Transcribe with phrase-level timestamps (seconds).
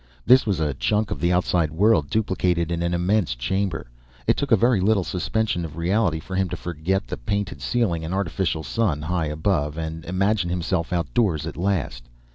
[0.25, 3.85] This was a chunk of the outside world duplicated in an immense chamber.
[4.25, 8.11] It took very little suspension of reality for him to forget the painted ceiling and
[8.11, 12.05] artificial sun high above and imagine himself outdoors at last.